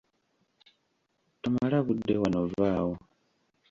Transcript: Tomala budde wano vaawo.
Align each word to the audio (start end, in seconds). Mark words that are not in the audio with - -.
Tomala 1.41 1.77
budde 1.87 2.13
wano 2.21 2.41
vaawo. 2.53 2.93